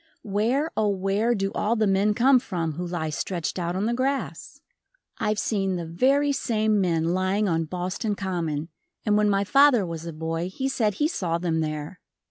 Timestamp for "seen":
5.37-5.75